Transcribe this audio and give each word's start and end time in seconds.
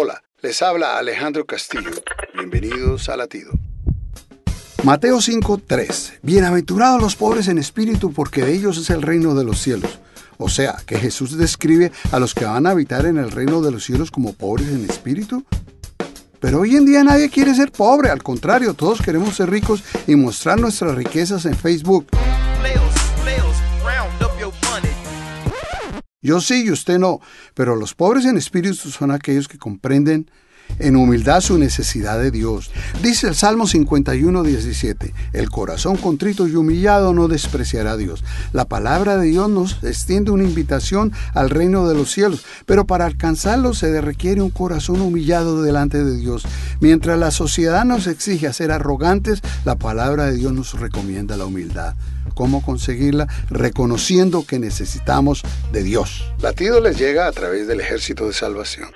Hola, 0.00 0.22
les 0.42 0.62
habla 0.62 0.96
Alejandro 0.96 1.44
Castillo. 1.44 1.90
Bienvenidos 2.32 3.08
a 3.08 3.16
Latido. 3.16 3.50
Mateo 4.84 5.20
5:3 5.20 6.20
Bienaventurados 6.22 7.02
los 7.02 7.16
pobres 7.16 7.48
en 7.48 7.58
espíritu, 7.58 8.12
porque 8.12 8.44
de 8.44 8.52
ellos 8.52 8.78
es 8.78 8.90
el 8.90 9.02
reino 9.02 9.34
de 9.34 9.42
los 9.42 9.60
cielos. 9.60 9.98
O 10.36 10.48
sea, 10.48 10.76
que 10.86 10.98
Jesús 10.98 11.36
describe 11.36 11.90
a 12.12 12.20
los 12.20 12.32
que 12.32 12.44
van 12.44 12.68
a 12.68 12.70
habitar 12.70 13.06
en 13.06 13.18
el 13.18 13.32
reino 13.32 13.60
de 13.60 13.72
los 13.72 13.82
cielos 13.82 14.12
como 14.12 14.34
pobres 14.34 14.68
en 14.68 14.88
espíritu. 14.88 15.44
Pero 16.38 16.60
hoy 16.60 16.76
en 16.76 16.86
día 16.86 17.02
nadie 17.02 17.28
quiere 17.28 17.52
ser 17.56 17.72
pobre, 17.72 18.10
al 18.10 18.22
contrario, 18.22 18.74
todos 18.74 19.02
queremos 19.02 19.34
ser 19.34 19.50
ricos 19.50 19.82
y 20.06 20.14
mostrar 20.14 20.60
nuestras 20.60 20.94
riquezas 20.94 21.44
en 21.44 21.56
Facebook. 21.56 22.06
Yo 26.20 26.40
sí 26.40 26.64
y 26.66 26.72
usted 26.72 26.98
no, 26.98 27.20
pero 27.54 27.76
los 27.76 27.94
pobres 27.94 28.24
en 28.24 28.36
espíritu 28.36 28.90
son 28.90 29.12
aquellos 29.12 29.46
que 29.46 29.56
comprenden 29.56 30.28
en 30.80 30.96
humildad 30.96 31.40
su 31.40 31.58
necesidad 31.58 32.18
de 32.18 32.32
Dios. 32.32 32.72
Dice 33.02 33.28
el 33.28 33.36
Salmo 33.36 33.68
51, 33.68 34.42
17, 34.42 35.14
el 35.32 35.48
corazón 35.48 35.96
contrito 35.96 36.48
y 36.48 36.56
humillado 36.56 37.14
no 37.14 37.28
despreciará 37.28 37.92
a 37.92 37.96
Dios. 37.96 38.24
La 38.52 38.64
palabra 38.64 39.16
de 39.16 39.28
Dios 39.28 39.48
nos 39.48 39.82
extiende 39.84 40.32
una 40.32 40.42
invitación 40.42 41.12
al 41.34 41.50
reino 41.50 41.88
de 41.88 41.94
los 41.94 42.10
cielos, 42.10 42.44
pero 42.66 42.84
para 42.84 43.06
alcanzarlo 43.06 43.72
se 43.72 44.00
requiere 44.00 44.42
un 44.42 44.50
corazón 44.50 45.00
humillado 45.00 45.62
delante 45.62 46.02
de 46.02 46.16
Dios. 46.16 46.44
Mientras 46.80 47.18
la 47.18 47.30
sociedad 47.30 47.84
nos 47.84 48.06
exige 48.06 48.52
ser 48.52 48.70
arrogantes, 48.70 49.40
la 49.64 49.76
palabra 49.76 50.26
de 50.26 50.36
Dios 50.36 50.52
nos 50.52 50.78
recomienda 50.78 51.36
la 51.36 51.46
humildad. 51.46 51.94
¿Cómo 52.34 52.62
conseguirla? 52.62 53.26
Reconociendo 53.50 54.44
que 54.46 54.58
necesitamos 54.58 55.42
de 55.72 55.82
Dios. 55.82 56.24
Latido 56.40 56.80
les 56.80 56.98
llega 56.98 57.26
a 57.26 57.32
través 57.32 57.66
del 57.66 57.80
ejército 57.80 58.26
de 58.26 58.32
salvación. 58.32 58.90